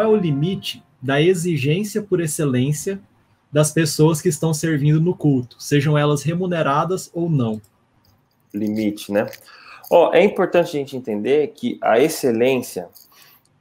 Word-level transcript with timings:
é 0.00 0.06
o 0.06 0.16
limite 0.16 0.82
da 1.00 1.20
exigência 1.20 2.02
por 2.02 2.20
excelência 2.20 3.00
das 3.52 3.70
pessoas 3.70 4.20
que 4.20 4.28
estão 4.28 4.54
servindo 4.54 5.00
no 5.00 5.14
culto, 5.14 5.56
sejam 5.58 5.98
elas 5.98 6.22
remuneradas 6.22 7.10
ou 7.12 7.28
não? 7.28 7.60
Limite, 8.54 9.12
né? 9.12 9.26
Ó, 9.90 10.08
oh, 10.08 10.14
é 10.14 10.22
importante 10.22 10.68
a 10.68 10.80
gente 10.80 10.96
entender 10.96 11.48
que 11.48 11.78
a 11.82 11.98
excelência 11.98 12.88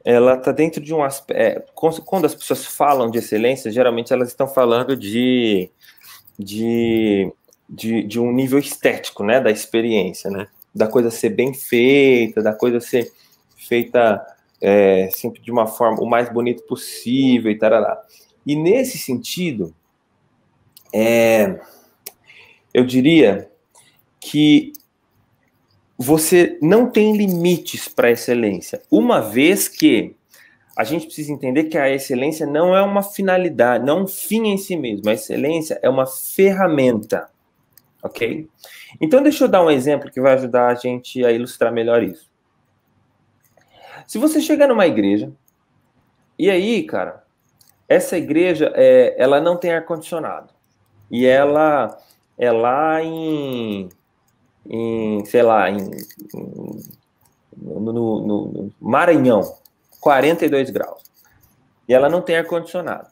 ela 0.05 0.35
está 0.35 0.51
dentro 0.51 0.81
de 0.81 0.93
um 0.93 1.03
aspecto. 1.03 1.39
É, 1.39 1.63
quando 1.73 2.25
as 2.25 2.35
pessoas 2.35 2.65
falam 2.65 3.09
de 3.09 3.17
excelência, 3.17 3.71
geralmente 3.71 4.13
elas 4.13 4.29
estão 4.29 4.47
falando 4.47 4.95
de, 4.95 5.69
de, 6.37 7.31
de, 7.67 8.03
de, 8.03 8.19
um 8.19 8.31
nível 8.31 8.59
estético, 8.59 9.23
né, 9.23 9.41
da 9.41 9.51
experiência, 9.51 10.29
né, 10.29 10.47
da 10.73 10.87
coisa 10.87 11.11
ser 11.11 11.29
bem 11.29 11.53
feita, 11.53 12.41
da 12.41 12.53
coisa 12.53 12.79
ser 12.79 13.11
feita 13.57 14.25
é, 14.61 15.09
sempre 15.11 15.41
de 15.41 15.51
uma 15.51 15.67
forma 15.67 16.01
o 16.01 16.09
mais 16.09 16.31
bonito 16.31 16.63
possível 16.63 17.51
e 17.51 17.57
tal. 17.57 17.71
E 18.45 18.55
nesse 18.55 18.97
sentido, 18.97 19.73
é, 20.93 21.59
eu 22.73 22.85
diria 22.85 23.49
que 24.19 24.73
você 25.97 26.57
não 26.61 26.89
tem 26.89 27.15
limites 27.15 27.87
para 27.87 28.11
excelência, 28.11 28.81
uma 28.89 29.19
vez 29.19 29.67
que 29.67 30.15
a 30.79 30.85
gente 30.85 31.07
precisa 31.07 31.33
entender 31.33 31.65
que 31.65 31.77
a 31.77 31.93
excelência 31.93 32.47
não 32.47 32.73
é 32.73 32.81
uma 32.81 33.03
finalidade, 33.03 33.85
não 33.85 33.99
é 33.99 34.01
um 34.03 34.07
fim 34.07 34.47
em 34.47 34.57
si 34.57 34.77
mesmo. 34.77 35.09
A 35.09 35.13
excelência 35.13 35.77
é 35.83 35.89
uma 35.89 36.07
ferramenta, 36.07 37.29
ok? 38.01 38.47
Então, 39.01 39.21
deixa 39.21 39.43
eu 39.43 39.49
dar 39.49 39.61
um 39.61 39.69
exemplo 39.69 40.09
que 40.09 40.21
vai 40.21 40.35
ajudar 40.35 40.67
a 40.67 40.75
gente 40.75 41.25
a 41.25 41.33
ilustrar 41.33 41.73
melhor 41.73 42.01
isso. 42.01 42.28
Se 44.09 44.17
você 44.17 44.41
chegar 44.41 44.67
numa 44.67 44.87
igreja, 44.87 45.31
e 46.35 46.49
aí, 46.49 46.81
cara, 46.81 47.23
essa 47.87 48.17
igreja, 48.17 48.73
é, 48.73 49.13
ela 49.21 49.39
não 49.39 49.55
tem 49.55 49.71
ar-condicionado, 49.71 50.49
e 51.11 51.27
ela 51.27 51.95
é 52.35 52.51
lá 52.51 53.03
em 53.03 53.87
em, 54.65 55.23
sei 55.25 55.43
lá, 55.43 55.69
em, 55.69 55.91
em 56.33 56.79
no, 57.55 57.93
no, 57.93 58.51
no, 58.51 58.73
Maranhão, 58.81 59.43
42 59.99 60.71
graus. 60.71 61.03
E 61.87 61.93
ela 61.93 62.09
não 62.09 62.23
tem 62.23 62.35
ar-condicionado. 62.35 63.09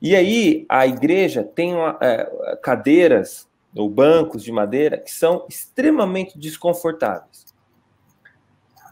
E 0.00 0.16
aí 0.16 0.64
a 0.66 0.86
igreja 0.86 1.44
tem 1.44 1.74
uma, 1.74 1.98
é, 2.00 2.56
cadeiras 2.62 3.46
ou 3.76 3.86
bancos 3.86 4.42
de 4.42 4.50
madeira 4.50 4.96
que 4.96 5.10
são 5.10 5.44
extremamente 5.46 6.38
desconfortáveis. 6.38 7.49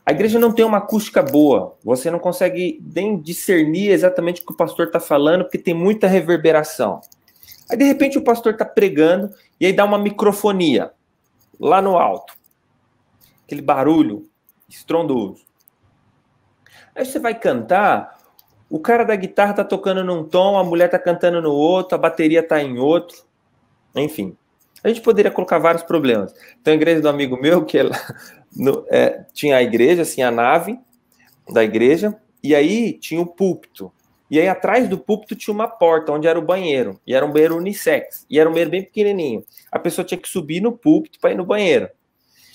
A 0.09 0.11
igreja 0.11 0.39
não 0.39 0.51
tem 0.51 0.65
uma 0.65 0.79
acústica 0.79 1.23
boa, 1.23 1.77
você 1.85 2.11
não 2.11 2.19
consegue 2.19 2.83
nem 2.95 3.21
discernir 3.21 3.91
exatamente 3.91 4.41
o 4.41 4.47
que 4.47 4.55
o 4.55 4.57
pastor 4.57 4.87
está 4.87 4.99
falando, 4.99 5.45
porque 5.45 5.59
tem 5.59 5.75
muita 5.75 6.07
reverberação. 6.07 7.03
Aí, 7.71 7.77
de 7.77 7.85
repente, 7.85 8.17
o 8.17 8.25
pastor 8.25 8.55
está 8.55 8.65
pregando 8.65 9.31
e 9.61 9.67
aí 9.67 9.73
dá 9.75 9.85
uma 9.85 9.99
microfonia 9.99 10.93
lá 11.61 11.83
no 11.83 11.99
alto. 11.99 12.33
Aquele 13.45 13.61
barulho 13.61 14.27
estrondoso. 14.67 15.45
Aí 16.97 17.05
você 17.05 17.19
vai 17.19 17.39
cantar, 17.39 18.19
o 18.71 18.81
cara 18.81 19.05
da 19.05 19.15
guitarra 19.15 19.53
tá 19.53 19.65
tocando 19.65 20.03
num 20.03 20.25
tom, 20.25 20.57
a 20.57 20.65
mulher 20.65 20.89
tá 20.89 20.99
cantando 20.99 21.43
no 21.43 21.53
outro, 21.53 21.97
a 21.97 21.99
bateria 21.99 22.43
tá 22.43 22.63
em 22.63 22.79
outro. 22.79 23.25
Enfim, 23.95 24.35
a 24.83 24.89
gente 24.89 25.01
poderia 25.01 25.31
colocar 25.31 25.59
vários 25.59 25.83
problemas. 25.83 26.35
Então, 26.61 26.73
a 26.73 26.77
igreja 26.77 27.01
do 27.01 27.09
amigo 27.09 27.41
meu, 27.41 27.65
que 27.65 27.79
ela, 27.79 27.91
no, 28.55 28.85
é, 28.89 29.25
tinha 29.33 29.57
a 29.57 29.63
igreja, 29.63 30.03
assim, 30.03 30.23
a 30.23 30.31
nave 30.31 30.79
da 31.51 31.65
igreja, 31.65 32.17
e 32.43 32.55
aí 32.55 32.93
tinha 32.93 33.21
o 33.21 33.27
púlpito. 33.27 33.93
E 34.31 34.39
aí 34.39 34.47
atrás 34.47 34.89
do 34.89 34.99
púlpito 34.99 35.35
tinha 35.35 35.55
uma 35.55 35.67
porta 35.67 36.13
onde 36.13 36.29
era 36.29 36.39
o 36.39 36.43
banheiro, 36.43 37.01
e 37.07 37.15
era 37.15 37.25
um 37.25 37.33
banheiro 37.33 37.57
unissex, 37.57 38.27
e 38.29 38.39
era 38.39 38.49
um 38.49 38.53
banheiro 38.53 38.71
bem 38.71 38.83
pequenininho. 38.83 39.43
A 39.73 39.79
pessoa 39.79 40.05
tinha 40.05 40.19
que 40.19 40.29
subir 40.29 40.61
no 40.61 40.73
púlpito 40.73 41.19
para 41.19 41.33
ir 41.33 41.37
no 41.37 41.45
banheiro. 41.45 41.89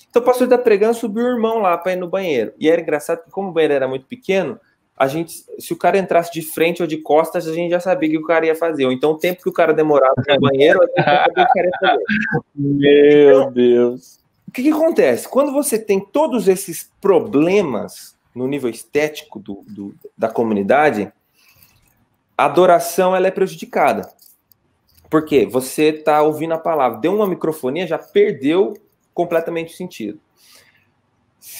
Então 0.08 0.22
o 0.22 0.24
pastor 0.24 0.44
está 0.44 0.56
pregando, 0.56 0.94
subiu 0.94 1.24
o 1.24 1.28
irmão 1.28 1.58
lá 1.58 1.76
para 1.76 1.92
ir 1.92 1.96
no 1.96 2.08
banheiro. 2.08 2.54
E 2.58 2.70
era 2.70 2.80
engraçado 2.80 3.24
que 3.24 3.30
como 3.30 3.48
o 3.48 3.52
banheiro 3.52 3.74
era 3.74 3.88
muito 3.88 4.06
pequeno, 4.06 4.60
a 4.96 5.08
gente, 5.08 5.44
se 5.58 5.72
o 5.72 5.76
cara 5.76 5.98
entrasse 5.98 6.32
de 6.32 6.40
frente 6.40 6.80
ou 6.80 6.86
de 6.86 6.98
costas, 6.98 7.48
a 7.48 7.52
gente 7.52 7.70
já 7.70 7.80
sabia 7.80 8.08
o 8.08 8.12
que 8.12 8.18
o 8.18 8.26
cara 8.26 8.46
ia 8.46 8.54
fazer. 8.54 8.86
Ou 8.86 8.92
então 8.92 9.12
o 9.12 9.18
tempo 9.18 9.42
que 9.42 9.48
o 9.48 9.52
cara 9.52 9.72
demorava 9.72 10.14
no 10.16 10.40
banheiro, 10.40 10.78
o 10.78 10.86
que 10.86 11.00
o 11.00 11.04
cara 11.04 11.30
ia 11.36 11.78
fazer. 11.80 12.04
Meu 12.54 13.40
então, 13.40 13.52
Deus. 13.52 14.20
O 14.46 14.52
que, 14.52 14.62
que 14.62 14.70
acontece? 14.70 15.28
Quando 15.28 15.52
você 15.52 15.78
tem 15.78 15.98
todos 15.98 16.46
esses 16.46 16.90
problemas 17.00 18.16
no 18.32 18.46
nível 18.46 18.70
estético 18.70 19.40
do, 19.40 19.64
do 19.66 19.94
da 20.16 20.28
comunidade, 20.28 21.12
a 22.38 22.44
adoração 22.44 23.16
ela 23.16 23.26
é 23.26 23.32
prejudicada. 23.32 24.08
Porque 25.10 25.44
você 25.44 25.90
está 25.90 26.22
ouvindo 26.22 26.54
a 26.54 26.58
palavra, 26.58 26.98
deu 26.98 27.14
uma 27.14 27.26
microfonia, 27.26 27.86
já 27.86 27.98
perdeu 27.98 28.74
completamente 29.12 29.74
o 29.74 29.76
sentido. 29.76 30.20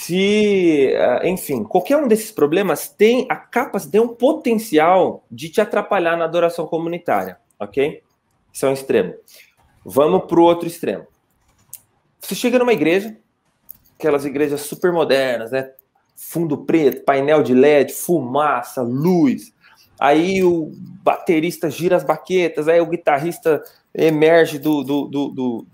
Se, 0.04 0.92
eh, 0.92 1.28
enfim, 1.31 1.65
qualquer 1.65 1.97
um 1.97 2.06
desses 2.06 2.31
problemas 2.31 2.88
tem 2.88 3.26
a 3.31 3.37
capacidade, 3.37 3.92
tem 3.92 4.00
um 4.03 4.15
potencial 4.15 5.25
de 5.31 5.48
te 5.48 5.62
atrapalhar 5.62 6.15
na 6.15 6.26
adoração 6.26 6.66
comunitária, 6.66 7.38
ok? 7.59 8.03
Isso 8.53 8.66
é 8.66 8.69
um 8.69 8.75
extremo. 8.75 9.14
Vamos 9.82 10.26
para 10.26 10.38
o 10.38 10.43
outro 10.43 10.69
extremo. 10.69 11.06
Você 12.20 12.34
chega 12.34 12.59
numa 12.59 12.75
igreja, 12.75 13.16
aquelas 13.98 14.26
igrejas 14.26 14.60
super 14.60 14.93
modernas, 14.93 15.53
né? 15.53 15.72
Fundo 16.14 16.59
preto, 16.66 17.03
painel 17.06 17.43
de 17.43 17.54
LED, 17.54 17.94
fumaça, 17.94 18.82
luz, 18.82 19.54
aí 19.98 20.44
o 20.44 20.70
baterista 21.03 21.70
gira 21.70 21.97
as 21.97 22.04
baquetas, 22.04 22.69
aí 22.69 22.78
o 22.78 22.87
guitarrista 22.87 23.62
emerge 23.94 24.59
do, 24.59 24.82
do, 24.82 25.06
do, 25.06 25.66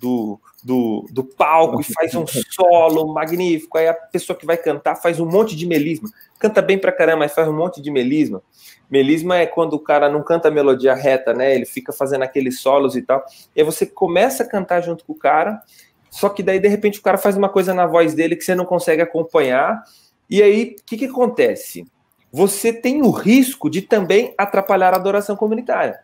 do, 0.62 1.06
do, 1.10 1.24
palco 1.24 1.80
e 1.80 1.84
faz 1.84 2.14
um 2.14 2.26
solo 2.26 3.12
magnífico, 3.12 3.78
aí 3.78 3.88
a 3.88 3.94
pessoa 3.94 4.38
que 4.38 4.44
vai 4.44 4.56
cantar 4.56 4.96
faz 4.96 5.18
um 5.18 5.26
monte 5.26 5.56
de 5.56 5.66
melisma, 5.66 6.08
canta 6.38 6.60
bem 6.60 6.78
pra 6.78 6.92
caramba, 6.92 7.20
mas 7.20 7.34
faz 7.34 7.48
um 7.48 7.56
monte 7.56 7.80
de 7.80 7.90
melisma. 7.90 8.42
Melisma 8.90 9.38
é 9.38 9.46
quando 9.46 9.74
o 9.74 9.78
cara 9.78 10.08
não 10.08 10.22
canta 10.22 10.48
a 10.48 10.50
melodia 10.50 10.94
reta, 10.94 11.32
né? 11.32 11.54
Ele 11.54 11.64
fica 11.64 11.92
fazendo 11.92 12.22
aqueles 12.22 12.60
solos 12.60 12.96
e 12.96 13.02
tal. 13.02 13.24
E 13.54 13.60
aí 13.60 13.64
você 13.64 13.86
começa 13.86 14.42
a 14.42 14.48
cantar 14.48 14.80
junto 14.80 15.04
com 15.04 15.12
o 15.12 15.18
cara, 15.18 15.62
só 16.10 16.28
que 16.28 16.42
daí 16.42 16.58
de 16.58 16.68
repente 16.68 16.98
o 16.98 17.02
cara 17.02 17.16
faz 17.16 17.36
uma 17.36 17.48
coisa 17.48 17.72
na 17.72 17.86
voz 17.86 18.14
dele 18.14 18.36
que 18.36 18.44
você 18.44 18.54
não 18.54 18.64
consegue 18.64 19.00
acompanhar. 19.00 19.82
E 20.28 20.42
aí, 20.42 20.76
o 20.78 20.84
que, 20.84 20.96
que 20.98 21.06
acontece? 21.06 21.84
você 22.32 22.72
tem 22.72 23.02
o 23.02 23.10
risco 23.10 23.68
de 23.68 23.82
também 23.82 24.34
atrapalhar 24.38 24.94
a 24.94 24.96
adoração 24.96 25.36
comunitária. 25.36 26.00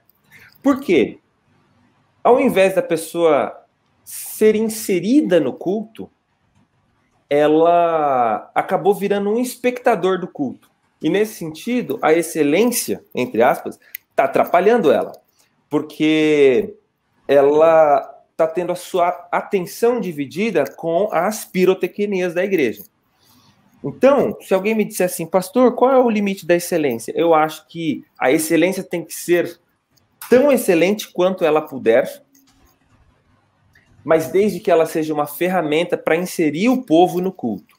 Por 0.63 0.81
quê? 0.81 1.19
Ao 2.27 2.41
invés 2.41 2.75
da 2.75 2.83
pessoa 2.83 3.57
ser 4.03 4.57
inserida 4.57 5.39
no 5.39 5.53
culto, 5.53 6.11
ela 7.31 8.51
acabou 8.53 8.93
virando 8.93 9.31
um 9.31 9.39
espectador 9.39 10.19
do 10.19 10.27
culto. 10.27 10.69
E 11.01 11.09
nesse 11.09 11.35
sentido, 11.35 12.01
a 12.03 12.13
excelência, 12.13 13.01
entre 13.15 13.45
aspas, 13.45 13.79
está 14.11 14.25
atrapalhando 14.25 14.91
ela, 14.91 15.13
porque 15.71 16.75
ela 17.29 18.13
está 18.33 18.49
tendo 18.49 18.73
a 18.73 18.77
sua 18.77 19.29
atenção 19.31 20.01
dividida 20.01 20.65
com 20.77 21.09
as 21.13 21.45
pirotecnias 21.45 22.35
da 22.35 22.43
igreja. 22.43 22.83
Então, 23.85 24.37
se 24.41 24.53
alguém 24.53 24.75
me 24.75 24.85
disser 24.85 25.07
assim, 25.07 25.27
pastor, 25.27 25.77
qual 25.77 25.93
é 25.93 25.99
o 25.99 26.11
limite 26.11 26.45
da 26.45 26.57
excelência? 26.57 27.13
Eu 27.15 27.35
acho 27.35 27.69
que 27.69 28.05
a 28.19 28.33
excelência 28.33 28.83
tem 28.83 29.05
que 29.05 29.15
ser 29.15 29.61
tão 30.29 30.51
excelente 30.51 31.11
quanto 31.13 31.45
ela 31.45 31.61
puder, 31.61 32.23
mas 34.05 34.29
desde 34.29 34.61
que 34.61 34.71
ela 34.71 34.87
seja 34.87 35.13
uma 35.13 35.27
ferramenta 35.27 35.97
para 35.97 36.17
inserir 36.17 36.69
o 36.69 36.83
povo 36.83 37.21
no 37.21 37.33
culto. 37.33 37.75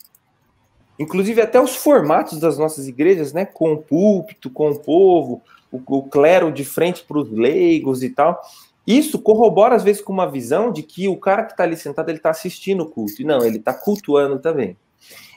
Inclusive, 1.00 1.42
até 1.42 1.62
os 1.62 1.75
formatos 1.75 2.39
das 2.39 2.57
nossas 2.57 2.88
igrejas, 2.88 3.31
né, 3.31 3.45
com 3.45 3.74
o 3.74 3.77
púlpito, 3.77 4.50
com 4.50 4.71
o 4.71 4.80
povo, 4.80 5.42
o, 5.71 5.80
o 5.98 6.04
clero 6.04 6.51
de 6.51 6.66
frente 6.66 7.04
para 7.04 7.19
os 7.19 7.31
leigos 7.31 8.01
e 8.01 8.10
tal. 8.10 8.42
Isso 8.86 9.19
corrobora, 9.19 9.75
às 9.75 9.83
vezes, 9.83 10.01
com 10.01 10.12
uma 10.12 10.30
visão 10.30 10.71
de 10.71 10.81
que 10.81 11.07
o 11.07 11.18
cara 11.18 11.44
que 11.44 11.51
está 11.51 11.63
ali 11.63 11.77
sentado, 11.77 12.10
ele 12.10 12.18
está 12.18 12.30
assistindo 12.30 12.81
o 12.81 12.89
culto. 12.89 13.21
E 13.21 13.25
não, 13.25 13.44
ele 13.45 13.57
está 13.57 13.74
cultuando 13.74 14.39
também. 14.39 14.75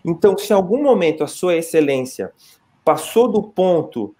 Então, 0.05 0.37
se 0.38 0.52
em 0.52 0.56
algum 0.56 0.82
momento 0.82 1.23
a 1.23 1.26
sua 1.26 1.56
excelência 1.56 2.32
passou 2.84 3.29
do 3.29 3.43
ponto 3.43 4.14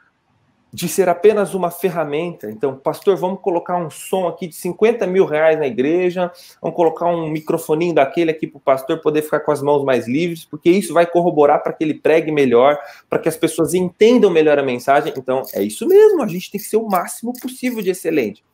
de 0.73 0.89
ser 0.89 1.09
apenas 1.09 1.53
uma 1.53 1.71
ferramenta. 1.71 2.51
Então, 2.51 2.77
pastor, 2.77 3.17
vamos 3.17 3.41
colocar 3.41 3.77
um 3.77 3.91
som 3.91 4.29
aqui 4.29 4.47
de 4.47 4.55
50 4.55 5.07
mil 5.07 5.25
reais 5.25 5.59
na 5.59 5.67
igreja, 5.67 6.31
vamos 6.63 6.77
colocar 6.77 7.07
um 7.07 7.29
microfoninho 7.29 7.95
daquele 7.95 8.31
aqui 8.31 8.47
para 8.47 8.59
o 8.59 8.61
pastor 8.61 9.01
poder 9.01 9.23
ficar 9.23 9.41
com 9.41 9.51
as 9.51 9.61
mãos 9.61 9.85
mais 9.85 10.07
livres, 10.07 10.45
porque 10.45 10.71
isso 10.71 10.95
vai 10.95 11.07
corroborar 11.07 11.63
para 11.63 11.73
que 11.73 11.83
ele 11.83 11.95
pregue 11.95 12.31
melhor, 12.31 12.79
para 13.09 13.19
que 13.19 13.29
as 13.29 13.37
pessoas 13.37 13.75
entendam 13.75 14.31
melhor 14.31 14.59
a 14.59 14.63
mensagem. 14.63 15.13
Então, 15.17 15.43
é 15.53 15.63
isso 15.63 15.87
mesmo, 15.89 16.23
a 16.23 16.27
gente 16.27 16.51
tem 16.51 16.61
que 16.61 16.67
ser 16.67 16.77
o 16.77 16.89
máximo 16.89 17.33
possível 17.41 17.83
de 17.83 17.91
excelente. 17.91 18.45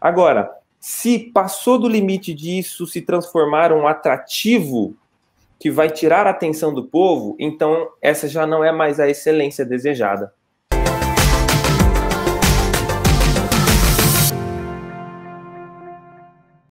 Agora, 0.00 0.50
se 0.78 1.18
passou 1.18 1.78
do 1.78 1.88
limite 1.88 2.34
disso 2.34 2.86
se 2.86 3.00
transformar 3.00 3.72
um 3.72 3.86
atrativo 3.86 4.94
que 5.58 5.70
vai 5.70 5.88
tirar 5.88 6.26
a 6.26 6.30
atenção 6.30 6.74
do 6.74 6.84
povo, 6.84 7.36
então 7.38 7.88
essa 8.02 8.26
já 8.26 8.44
não 8.44 8.64
é 8.64 8.72
mais 8.72 8.98
a 8.98 9.08
excelência 9.08 9.64
desejada. 9.64 10.34